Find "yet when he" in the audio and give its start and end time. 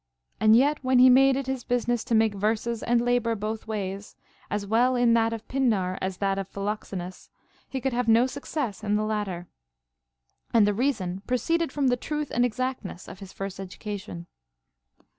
0.55-1.11